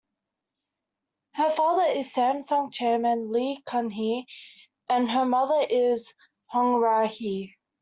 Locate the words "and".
4.89-5.11